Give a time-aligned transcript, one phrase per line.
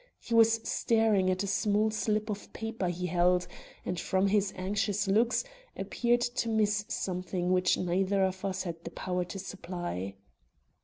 [0.19, 3.45] He was staring at a small slip of paper he held,
[3.85, 5.43] and, from his anxious looks,
[5.77, 10.15] appeared to miss something which neither of us had power to supply.